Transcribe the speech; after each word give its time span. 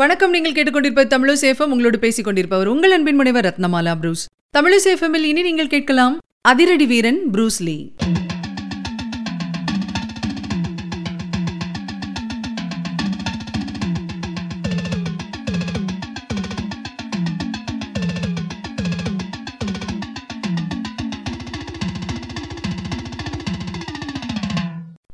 வணக்கம். 0.00 0.32
நீங்கள் 0.34 0.54
கேட்டுக்கொண்டிருப்ப 0.56 1.02
தமிழசேஃபம் 1.12 1.70
உங்களோடு 1.74 1.98
பேசிக் 2.02 2.26
கொண்டிருப்பவர் 2.26 2.68
உங்கள் 2.72 2.92
அன்பின் 2.96 3.16
முனைவர் 3.20 3.46
ரத்னமாலா 3.46 3.92
ப்ரூஸ். 4.02 4.22
தமிழசேஃபமில் 4.56 5.26
இனி 5.30 5.42
நீங்கள் 5.48 5.70
கேட்கலாம் 5.74 6.14
அதிரடி 6.50 6.86
வீரன் 6.92 7.20
ப்ரூஸ்லி 7.34 7.78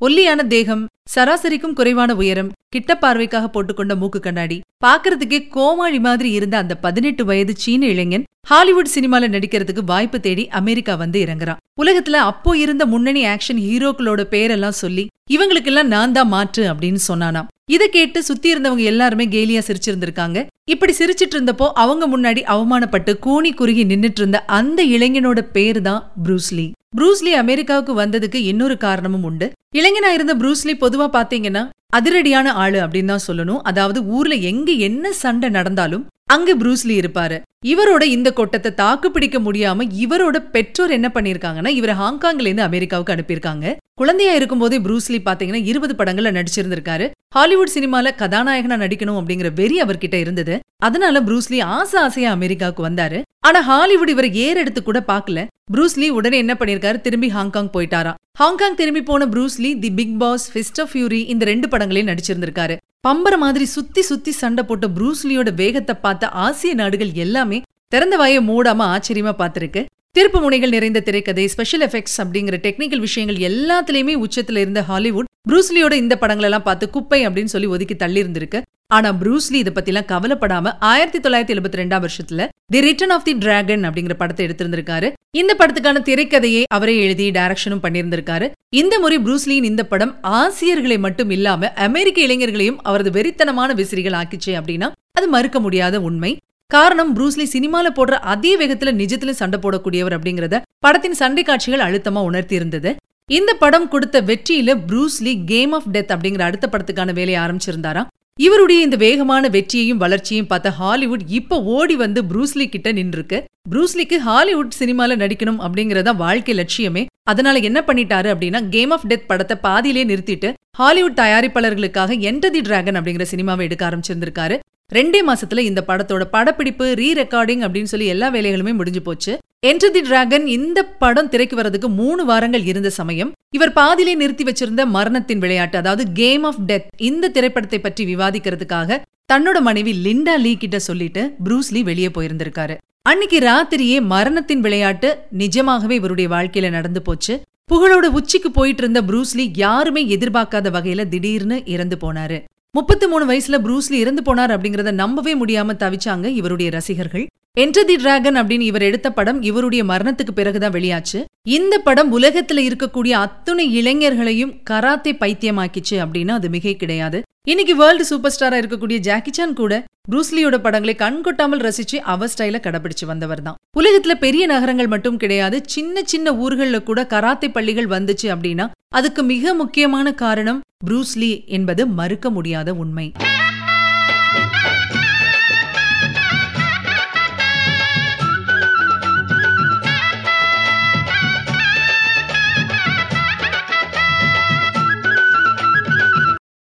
ஒல்லியான 0.06 0.42
தேகம் 0.54 0.84
சராசரிக்கும் 1.12 1.74
குறைவான 1.78 2.10
உயரம் 2.20 2.52
கிட்ட 2.74 2.92
பார்வைக்காக 3.02 3.46
போட்டுக்கொண்ட 3.54 3.94
மூக்கு 4.00 4.20
கண்ணாடி. 4.20 4.56
பாக்குறதுக்கே 4.84 5.38
கோமாளி 5.56 5.98
மாதிரி 6.06 6.30
இருந்த 6.38 6.56
அந்த 6.62 6.74
பதினெட்டு 6.84 7.22
வயது 7.24 7.52
சீன 7.62 7.82
இளைஞன் 7.86 8.24
ஹாலிவுட் 8.50 8.92
சினிமால 8.94 9.28
நடிக்கிறதுக்கு 9.34 9.82
வாய்ப்பு 9.90 10.18
தேடி 10.20 10.44
அமெரிக்கா 10.60 10.94
வந்து 11.02 11.18
இறங்குறான். 11.24 11.60
உலகத்துல 11.82 12.22
அப்போ 12.30 12.52
இருந்த 12.64 12.84
முன்னணி 12.92 13.22
ஆக்ஷன் 13.34 13.60
ஹீரோக்களோட 13.66 14.22
பேரெல்லாம் 14.34 14.80
சொல்லி 14.82 15.04
இவங்களுக்கெல்லாம் 15.34 15.92
நான் 15.94 16.14
தான் 16.16 16.32
மாற்று 16.34 16.64
அப்படின்னு 16.70 17.00
சொன்னானாம். 17.08 17.48
இதை 17.74 17.86
கேட்டு 17.88 18.18
சுத்தி 18.22 18.48
இருந்தவங்க 18.54 18.84
எல்லாருமே 18.92 19.26
கேலியா 19.34 19.60
சிரிச்சிருந்திருக்காங்க. 19.68 20.38
இப்படி 20.72 20.92
சிரிச்சிட்டு 20.98 21.36
இருந்தப்போ 21.36 21.66
அவங்க 21.82 22.04
முன்னாடி 22.14 22.42
அவமானப்பட்டு 22.54 23.12
கூனி 23.26 23.52
குறுகி 23.52 23.84
நின்னுட்டு 23.92 24.20
இருந்த 24.22 24.38
அந்த 24.58 24.80
இளைஞனோட 24.96 25.40
பேரு 25.56 25.82
தான் 25.88 26.02
ப்ரூஸ்லி 26.24 26.66
ப்ரூஸ்லி 26.98 27.32
அமெரிக்காவுக்கு 27.42 27.92
வந்ததுக்கு 28.00 28.40
இன்னொரு 28.50 28.76
காரணமும் 28.76 29.24
உண்டு. 29.28 29.46
இளைஞனா 29.78 30.10
இருந்த 30.16 30.34
ப்ரூஸ்லி 30.40 30.74
பொதுவா 30.82 31.06
பாத்தீங்கன்னா 31.16 31.62
அதிரடியான 31.96 32.52
ஆளு 32.64 32.78
அப்படின்னு 32.82 33.12
தான் 33.12 33.26
சொல்லணும். 33.28 33.62
அதாவது 33.70 33.98
ஊர்ல 34.16 34.34
எங்க 34.50 34.70
என்ன 34.88 35.12
சண்டை 35.22 35.48
நடந்தாலும் 35.48 36.04
அங்க 36.34 36.50
ப்ரூஸ்லி 36.60 36.94
இருப்பாரு. 37.00 37.36
இவரோட 37.72 38.02
இந்த 38.16 38.28
கொட்டத்தை 38.38 38.70
தாக்கு 38.74 39.08
பிடிக்க 39.10 39.38
முடியாம 39.38 39.84
இவரோட 40.04 40.36
பெற்றோர் 40.54 40.94
என்ன 40.96 41.08
பண்ணிருக்காங்கன்னா 41.14 41.70
இவர் 41.78 41.92
ஹாங்காங்ல 42.02 42.48
இருந்து 42.48 42.68
அமெரிக்காவுக்கு 42.68 43.14
அனுப்பியிருக்காங்க. 43.14 43.66
குழந்தையா 44.00 44.32
இருக்கும் 44.38 44.62
போதே 44.62 44.78
ப்ரூஸ்லி 44.86 45.18
பாத்தீங்கன்னா 45.26 45.62
இருபது 45.70 45.94
படங்கள்ல 45.98 46.32
நடிச்சிருந்திருக்காரு. 46.38 47.06
ஹாலிவுட் 47.36 47.74
சினிமால 47.74 48.12
கதாநாயகனா 48.22 48.78
நடிக்கணும் 48.84 49.18
அப்படிங்கிற 49.20 49.50
வெறி 49.60 49.76
அவர்கிட்ட 49.82 50.16
இருந்தது. 50.24 50.56
அதனால 50.86 51.20
ப்ரூஸ்லி 51.20 51.58
ஆசை 51.76 51.98
ஆசையா 52.06 52.30
அமெரிக்காவுக்கு 52.38 52.82
வந்தாரு. 52.88 53.20
ஆனா 53.48 53.60
ஹாலிவுட் 53.70 54.12
இவரை 54.14 54.30
ஏறெடுத்து 54.46 54.82
கூட 54.82 54.98
பாக்கல. 55.12 55.40
ப்ரூஸ்லி 55.72 56.08
உடனே 56.08 56.36
என்ன 56.36 56.54
பண்ணிருக்காரு? 56.60 57.00
திரும்பி 57.00 57.28
ஹாங்காங் 57.28 57.70
போயிட்டாராம் 57.74 58.18
ஹாங்காங் 58.32 58.74
திரும்பி 58.74 59.02
போன 59.02 59.26
Bruce Lee 59.26 59.70
the 59.78 59.90
big 59.98 60.18
boss 60.18 60.44
fist 60.52 60.80
of 60.82 60.90
fury 60.92 61.20
இந்த 61.32 61.44
ரெண்டு 61.44 61.68
படங்களையும் 61.68 62.10
நடிச்சிருந்திருக்காரு. 62.10 62.74
பம்பர 63.08 63.34
மாதிரி 63.36 63.64
சுத்தி 63.64 64.02
சுத்தி 64.02 64.32
சண்டை 64.32 64.64
போட்ட 64.64 64.86
ப்ரூஸ்லியோட 64.96 65.54
வேகத்தை 65.54 65.94
பார்த்த 65.94 66.28
ஆசிய 66.28 66.74
நாடுகள் 66.74 67.12
எல்லாமே 67.24 67.62
திறந்த 67.88 68.16
வாயை 68.16 68.40
மூடாம 68.48 68.84
ஆச்சரியமா 68.94 69.32
பார்த்திருக்கு. 69.40 69.82
திருப்பு 70.18 70.38
முனைகள் 70.40 70.74
நிறைந்த 70.76 71.00
திரைக்கதை 71.00 71.44
ஸ்பெஷல் 71.54 71.84
எஃபெக்ட்ஸ் 71.86 72.18
அப்படிங்கிற 72.22 72.56
டெக்னிக்கல் 72.66 73.04
விஷயங்கள் 73.06 73.40
எல்லாத்துலயுமே 73.50 74.14
உச்சத்துல 74.24 74.62
இருந்த 74.64 74.82
ஹாலிவுட் 74.82 75.30
ப்ரூஸ்லியோட 75.48 75.94
இந்த 76.02 76.14
படங்களெல்லாம் 76.20 76.68
பார்த்து 76.68 76.84
குப்பை 76.90 77.18
அப்படின்னு 77.26 77.52
சொல்லி 77.54 77.68
ஒதுக்கி 77.74 77.96
தள்ளி 78.02 78.20
இருந்திருக்கு 78.22 78.58
ஆனா 78.96 79.08
ப்ரூஸ்லி 79.20 79.58
இதை 79.62 79.72
பத்திலாம் 79.76 80.08
கவலைப்படாம 80.12 80.72
ஆயிரத்தி 80.90 81.18
தொள்ளாயிரத்தி 81.18 81.54
எழுபத்தி 81.54 81.78
ரெண்டாம் 81.80 82.02
வருஷத்துல 82.04 82.46
the 82.72 82.80
return 82.86 83.14
of 83.16 83.26
the 83.28 83.32
dragon 83.42 83.84
அப்படிங்கிற 83.88 84.14
படத்தை 84.20 84.42
எடுத்திருந்திருக்காரு. 84.46 85.08
இந்த 85.40 85.52
படத்துக்கான 85.60 86.02
திரைக்கதையை 86.08 86.62
அவரே 86.76 86.94
எழுதி 87.04 87.26
டைரக்ஷனும் 87.38 87.82
பண்ணியிருந்திருக்காரு. 87.84 88.46
இந்த 88.80 88.94
முறை 89.04 89.18
ப்ரூஸ்லியின் 89.26 89.68
இந்த 89.70 89.84
படம் 89.92 90.12
ஆசியர்களை 90.40 90.98
மட்டும் 91.06 91.30
இல்லாம 91.36 91.72
அமெரிக்க 91.86 92.20
இளைஞர்களையும் 92.26 92.80
அவரது 92.88 93.12
வெறித்தனமான 93.18 93.72
விசிறிகள் 93.80 94.18
ஆக்கிச்சு 94.22 94.52
அப்படின்னா 94.60 94.90
அது 95.18 95.28
மறுக்க 95.36 95.58
முடியாத 95.66 95.96
உண்மை. 96.08 96.32
காரணம் 96.70 97.10
ப்ரூஸ்லி 97.16 97.46
சினிமால 97.54 97.86
போடுற 97.96 98.14
அதே 98.34 98.52
வேகத்துல 98.60 98.92
நிஜத்துல 99.00 99.32
சண்டை 99.40 99.58
போடக்கூடியவர் 99.64 100.16
அப்படிங்கறத 100.18 100.58
படத்தின் 100.86 101.18
சண்டை 101.22 101.42
காட்சிகள் 101.48 101.86
அழுத்தமா 101.86 102.20
உணர்த்தி 102.30 102.54
இருந்தது 102.60 102.92
இந்த 103.28 103.54
படம் 103.54 103.88
கொடுத்த 103.88 104.22
வெற்றியில 104.22 104.70
Bruce Lee 104.88 105.44
game 105.44 105.72
of 105.72 105.86
death 105.92 106.10
அப்படிங்கிற 106.14 106.40
அடுத்த 106.40 106.68
படத்துக்கான 106.72 107.12
வேலையை 107.12 107.42
ஆரம்பிச்சிருந்தாராம் 107.42 108.08
இவருடைய 108.36 108.82
இந்த 108.82 108.96
வேகமான 108.96 109.48
வெற்றியையும் 109.48 110.00
வளர்ச்சியையும் 110.00 110.48
பார்த்த 110.48 110.70
ஹாலிவுட் 110.70 111.22
இப்ப 111.26 111.62
ஓடி 111.62 111.96
வந்து 111.96 112.22
ப்ரூஸ்லி 112.22 112.66
கிட்ட 112.68 112.92
நின்றுருக்கு. 112.92 113.38
ப்ரூஸ்லிக்கு 113.70 114.16
ஹாலிவுட் 114.16 114.74
சினிமால 114.78 115.16
நடிக்கணும் 115.22 115.62
அப்படிங்கறத 115.66 116.14
வாழ்க்கை 116.16 116.54
லட்சியமே. 116.58 117.06
அதனால 117.22 117.58
என்ன 117.58 117.82
பண்ணிட்டாரு 117.86 118.30
அப்படின்னா 118.34 118.68
கேம் 118.68 118.90
ஆஃப் 118.90 119.06
டெத் 119.08 119.26
படத்தை 119.26 119.56
பாதியிலே 119.62 120.04
நிறுத்திட்டு 120.04 120.52
ஹாலிவுட் 120.76 121.18
தயாரிப்பாளர்களுக்காக 121.18 122.20
என்டர் 122.28 122.54
தி 122.56 122.60
டிராகன் 122.60 122.94
அப்படிங்கிற 122.94 123.26
சினிமாவை 123.30 123.60
எடுக்க 123.60 123.90
ஆரம்பிச்சிருந்திருக்காரு. 123.90 124.58
ரெண்டே 124.94 125.20
மாசத்துல 125.28 125.58
இந்த 125.58 125.84
படத்தோட 125.88 126.24
படப்பிடிப்பு 126.30 126.94
ரீ 126.98 127.08
ரெக்கார்டிங் 127.22 127.64
அப்படின்னு 127.66 127.92
சொல்லி 127.94 128.06
எல்லா 128.06 128.32
வேலைகளுமே 128.32 128.72
முடிஞ்சு 128.74 129.02
போச்சு. 129.02 129.38
என்டர் 129.68 129.92
தி 129.92 130.00
டிராகன் 130.00 130.46
இந்த 130.54 130.78
படம் 131.02 131.28
திரைக்கு 131.32 131.56
வரதுக்கு 131.58 131.88
மூணு 131.98 132.22
வாரங்கள் 132.24 132.64
இருந்த 132.70 132.88
சமயம் 132.96 133.28
இவர் 133.50 133.72
பாதியிலே 133.76 134.14
நிறுத்தி 134.22 134.44
வச்சிருந்த 134.44 134.82
மரணத்தின் 134.96 135.38
விளையாட்டு 135.38 135.76
அதாவது 135.78 136.04
கேம் 136.18 136.42
ஆஃப் 136.48 136.58
டெத் 136.70 136.88
இந்த 137.08 137.30
திரைப்படத்தை 137.36 137.78
பற்றி 137.78 138.02
விவாதிக்கிறதுக்காக 138.10 138.98
தன்னோட 139.32 139.60
மனைவி 139.68 139.92
லிண்டா 140.06 140.34
லீ 140.44 140.52
கிட்ட 140.56 140.78
சொல்லிட்டு 140.78 141.22
ப்ரூஸ்லி 141.44 141.82
வெளியே 141.88 142.10
போயிருந்திருக்காரு. 142.16 142.74
அன்னைக்கு 143.10 143.38
ராத்திரியே 143.46 144.00
மரணத்தின் 144.12 144.64
விளையாட்டு 144.66 145.08
நிஜமாகவே 145.42 145.96
இவருடைய 146.00 146.30
வாழ்க்கையில 146.34 146.70
நடந்து 146.76 147.02
போச்சு. 147.02 147.36
புகழோட 147.72 148.10
உச்சிக்கு 148.20 148.50
போயிட்டு 148.58 148.84
இருந்த 148.84 149.02
ப்ரூஸ்லி 149.02 149.46
யாருமே 149.64 150.02
எதிர்பார்க்காத 150.16 150.72
வகையில 150.76 151.06
திடீர்னு 151.14 151.58
இறந்து 151.76 151.98
போனாரு. 152.04 152.38
முப்பத்தி 152.78 153.08
மூணு 153.12 153.24
வயசுல 153.30 153.58
ப்ரூஸ்லி 153.66 153.98
இறந்து 154.04 154.24
போனார் 154.28 154.54
அப்படிங்கறத 154.56 154.92
நம்பவே 155.02 155.34
முடியாம 155.42 155.78
தவிச்சாங்க 155.84 156.26
இவருடைய 156.40 156.70
ரசிகர்கள். 156.76 157.26
என்டர் 157.62 157.86
தி 157.88 157.96
டிராகன் 157.96 158.36
அப்படின்னு 158.36 158.64
இவர் 158.68 158.82
எடுத்த 158.82 159.08
படம் 159.12 159.42
இவருடைய 159.42 159.84
மரணத்துக்கு 159.84 160.32
பிறகுதான் 160.34 160.72
வெளியாச்சு. 160.72 161.18
இந்த 161.42 161.78
படம் 161.78 162.18
உலகத்துல 162.18 162.62
இருக்கக்கூடிய 162.68 163.10
அத்துணை 163.10 163.66
இளைஞர்களையும் 163.80 164.62
கராத்தே 164.62 165.12
பைத்தியமாக்கிச்சு 165.12 165.96
அப்படின்னா 166.04 166.28
அது 166.28 166.48
மிகை 166.48 166.76
கிடையாது. 166.76 167.22
இன்னைக்கு 167.48 167.76
வேர்ல்டு 167.76 168.04
சூப்பர் 168.04 168.34
ஸ்டாரா 168.36 168.58
இருக்கக்கூடிய 168.62 168.96
ஜாக்கி 168.96 169.32
சான் 169.32 169.54
கூட 169.54 169.84
ப்ரூஸ்லியோட 170.10 170.58
படங்களை 170.58 170.94
கண்கொட்டாமல் 170.98 171.62
ரசிச்சு 171.66 171.96
அவர் 172.14 172.32
ஸ்டைல 172.34 172.60
கடைபிடிச்சு 172.66 173.06
வந்தவர் 173.06 173.42
தான். 173.42 173.56
உலகத்துல 173.80 174.14
பெரிய 174.14 174.46
நகரங்கள் 174.46 174.86
மட்டும் 174.86 175.16
கிடையாது 175.16 175.60
சின்ன 175.66 176.02
சின்ன 176.04 176.32
ஊர்கள்ல 176.32 176.82
கூட 176.82 177.06
கராத்தே 177.06 177.48
பள்ளிகள் 177.48 177.86
வந்துச்சு 177.86 178.28
அப்படின்னா 178.34 178.68
அதுக்கு 178.88 179.22
மிக 179.22 179.54
முக்கியமான 179.54 180.14
காரணம் 180.14 180.60
ப்ரூஸ்லி 180.86 181.32
என்பது 181.58 181.86
மறுக்க 181.86 182.30
முடியாத 182.30 182.74
உண்மை. 182.74 183.12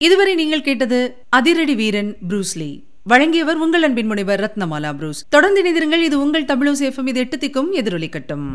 இதுவரை 0.06 0.32
நீங்கள் 0.40 0.64
கேட்டது 0.68 0.98
அதிரடி 1.38 1.76
வீரன் 1.76 2.10
ப்ரூஸ்லி 2.30 2.70
வழங்கியவர் 3.12 3.60
உங்கள் 3.66 3.86
அன்பின் 3.88 4.10
முனைவர் 4.12 4.42
ரத்னமாலா 4.46 4.92
ப்ரூஸ். 5.00 5.22
தொடர்ந்து 5.30 5.60
இணைந்திருங்கள். 5.64 6.04
இது 6.08 6.16
உங்கள் 6.26 6.50
தமிழோ 6.52 6.74
சேஃபம் 6.82 7.08
இது 7.12 7.20
எட்டு 7.20 7.38
திக்கும் 7.38 7.70
எதிரொலிக்கட்டும். 7.80 8.46